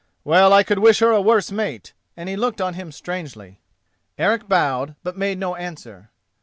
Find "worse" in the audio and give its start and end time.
1.21-1.51